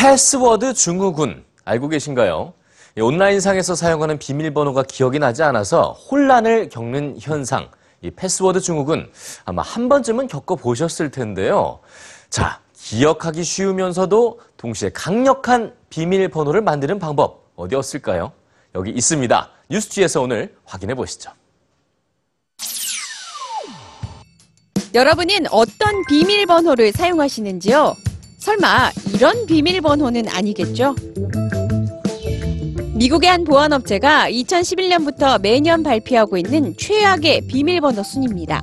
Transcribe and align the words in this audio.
패스워드 0.00 0.72
증후군 0.72 1.44
알고 1.66 1.88
계신가요? 1.88 2.54
이 2.96 3.02
온라인상에서 3.02 3.74
사용하는 3.74 4.18
비밀번호가 4.18 4.84
기억이 4.84 5.18
나지 5.18 5.42
않아서 5.42 5.92
혼란을 5.92 6.70
겪는 6.70 7.18
현상. 7.20 7.68
이 8.00 8.10
패스워드 8.10 8.60
증후군 8.60 9.12
아마 9.44 9.60
한 9.60 9.90
번쯤은 9.90 10.28
겪어보셨을 10.28 11.10
텐데요. 11.10 11.80
자, 12.30 12.60
기억하기 12.72 13.44
쉬우면서도 13.44 14.40
동시에 14.56 14.88
강력한 14.94 15.74
비밀번호를 15.90 16.62
만드는 16.62 16.98
방법 16.98 17.50
어디 17.56 17.75
있을까요? 17.75 18.32
여기 18.76 18.92
있습니다. 18.92 19.50
뉴스G에서 19.68 20.22
오늘 20.22 20.56
확인해 20.64 20.94
보시죠. 20.94 21.30
여러분은 24.94 25.44
어떤 25.50 26.06
비밀번호를 26.08 26.92
사용하시는지요? 26.92 27.96
설마 28.40 28.90
이런 29.14 29.44
비밀번호는 29.44 30.28
아니겠죠? 30.28 30.94
미국의 32.94 33.30
한 33.30 33.44
보안업체가 33.44 34.30
2011년부터 34.30 35.40
매년 35.40 35.82
발표하고 35.82 36.38
있는 36.38 36.74
최악의 36.76 37.42
비밀번호 37.42 38.02
순입니다. 38.02 38.62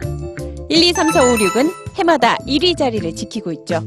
1, 0.69 0.83
2, 0.83 0.93
3, 0.93 1.11
4, 1.11 1.23
5, 1.23 1.35
6은 1.35 1.71
해마다 1.95 2.37
1위 2.47 2.75
자리를 2.75 3.15
지키고 3.15 3.51
있죠. 3.51 3.83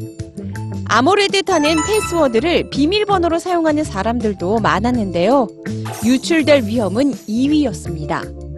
아모레드 0.87 1.43
타는 1.43 1.77
패스워드를 1.87 2.71
비밀번호로 2.71 3.39
사용하는 3.39 3.85
사람들도 3.85 4.61
많았는데요. 4.61 5.49
유출될 6.05 6.65
위험은 6.65 7.13
2위였습니다. 7.13 8.51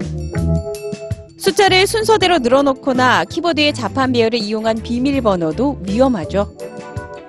숫자를 1.38 1.86
순서대로 1.86 2.38
늘어놓거나 2.38 3.24
키보드의 3.24 3.74
자판 3.74 4.12
배열을 4.12 4.38
이용한 4.38 4.76
비밀번호도 4.82 5.80
위험하죠. 5.82 6.71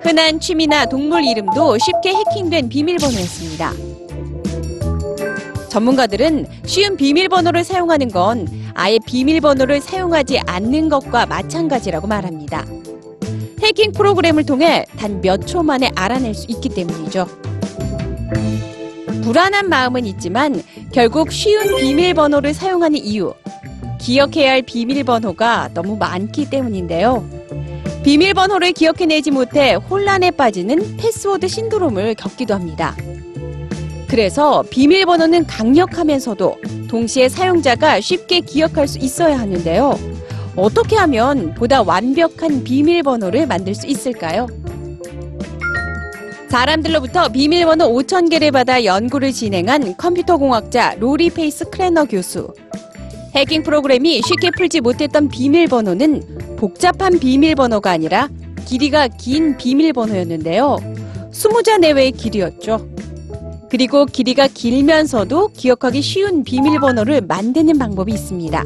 흔한 0.04 0.38
취미나 0.38 0.84
동물 0.86 1.24
이름도 1.24 1.78
쉽게 1.78 2.14
해킹된 2.14 2.68
비밀번호였습니다. 2.68 3.72
전문가들은 5.70 6.46
쉬운 6.66 6.96
비밀번호를 6.96 7.64
사용하는 7.64 8.08
건 8.08 8.46
아예 8.74 8.98
비밀번호를 9.04 9.80
사용하지 9.80 10.40
않는 10.46 10.88
것과 10.88 11.26
마찬가지라고 11.26 12.06
말합니다. 12.06 12.64
해킹 13.62 13.92
프로그램을 13.92 14.44
통해 14.44 14.84
단 14.98 15.20
몇 15.22 15.46
초 15.46 15.62
만에 15.62 15.90
알아낼 15.96 16.34
수 16.34 16.46
있기 16.48 16.68
때문이죠. 16.68 17.26
불안한 19.22 19.70
마음은 19.70 20.04
있지만 20.06 20.62
결국 20.92 21.32
쉬운 21.32 21.76
비밀번호를 21.76 22.52
사용하는 22.52 22.98
이유, 22.98 23.32
기억해야 23.98 24.50
할 24.52 24.62
비밀번호가 24.62 25.70
너무 25.72 25.96
많기 25.96 26.50
때문인데요. 26.50 27.26
비밀번호를 28.04 28.72
기억해내지 28.72 29.30
못해 29.30 29.74
혼란에 29.74 30.30
빠지는 30.30 30.98
패스워드 30.98 31.48
신드롬을 31.48 32.14
겪기도 32.16 32.52
합니다. 32.52 32.94
그래서 34.08 34.62
비밀번호는 34.68 35.46
강력하면서도 35.46 36.56
동시에 36.86 37.30
사용자가 37.30 38.02
쉽게 38.02 38.40
기억할 38.40 38.86
수 38.86 38.98
있어야 38.98 39.40
하는데요. 39.40 39.98
어떻게 40.54 40.96
하면 40.96 41.54
보다 41.54 41.82
완벽한 41.82 42.62
비밀번호를 42.62 43.46
만들 43.46 43.74
수 43.74 43.86
있을까요? 43.86 44.46
사람들로부터 46.50 47.30
비밀번호 47.30 47.88
5,000개를 47.88 48.52
받아 48.52 48.84
연구를 48.84 49.32
진행한 49.32 49.96
컴퓨터공학자 49.96 50.94
로리 51.00 51.30
페이스 51.30 51.64
크래너 51.70 52.04
교수. 52.04 52.52
해킹 53.34 53.62
프로그램이 53.64 54.20
쉽게 54.22 54.50
풀지 54.56 54.82
못했던 54.82 55.28
비밀번호는 55.28 56.43
복잡한 56.56 57.18
비밀번호가 57.18 57.90
아니라 57.90 58.28
길이가 58.64 59.08
긴 59.08 59.56
비밀번호였는데요. 59.56 60.76
20자 61.32 61.78
내외의 61.78 62.12
길이였죠. 62.12 62.88
그리고 63.70 64.06
길이가 64.06 64.46
길면서도 64.46 65.48
기억하기 65.48 66.00
쉬운 66.00 66.44
비밀번호를 66.44 67.22
만드는 67.22 67.78
방법이 67.78 68.12
있습니다. 68.12 68.64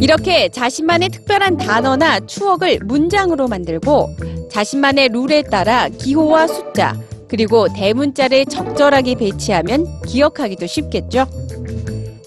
이렇게 0.00 0.48
자신만의 0.48 1.10
특별한 1.10 1.56
단어나 1.58 2.20
추억을 2.20 2.78
문장으로 2.84 3.48
만들고 3.48 4.08
자신만의 4.50 5.10
룰에 5.10 5.42
따라 5.42 5.88
기호와 5.88 6.46
숫자, 6.46 6.96
그리고 7.28 7.68
대문자를 7.68 8.46
적절하게 8.46 9.16
배치하면 9.16 10.00
기억하기도 10.06 10.66
쉽겠죠. 10.66 11.26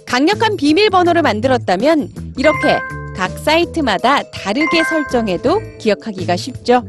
강력한 0.06 0.58
비밀번호를 0.58 1.22
만들었다면 1.22 2.10
이렇게 2.38 2.78
각 3.22 3.38
사이트마다 3.38 4.24
다르게 4.32 4.84
설정해도 4.84 5.62
기억하기가 5.78 6.36
쉽죠. 6.38 6.84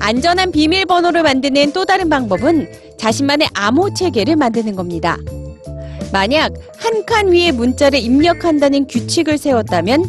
안전한 0.00 0.50
비밀번호를 0.50 1.22
만드는 1.22 1.72
또 1.72 1.84
다른 1.84 2.08
방법은 2.08 2.96
자신만의 2.98 3.50
암호 3.54 3.94
체계를 3.94 4.34
만드는 4.34 4.74
겁니다. 4.74 5.16
만약 6.12 6.52
한 6.76 7.06
칸 7.06 7.28
위에 7.28 7.52
문자를 7.52 8.00
입력한다는 8.00 8.88
규칙을 8.88 9.38
세웠다면 9.38 10.04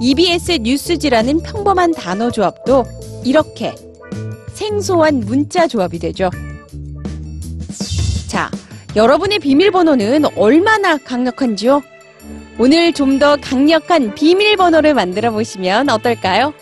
EBS 0.00 0.60
뉴스지라는 0.62 1.42
평범한 1.42 1.92
단어 1.92 2.30
조합도 2.30 2.86
이렇게 3.26 3.74
생소한 4.54 5.20
문자 5.20 5.66
조합이 5.66 5.98
되죠. 5.98 6.30
자, 8.26 8.50
여러분의 8.96 9.38
비밀번호는 9.38 10.38
얼마나 10.38 10.96
강력한지요? 10.96 11.82
오늘 12.62 12.92
좀 12.92 13.18
더 13.18 13.36
강력한 13.36 14.14
비밀번호를 14.14 14.92
만들어 14.92 15.30
보시면 15.30 15.88
어떨까요? 15.88 16.52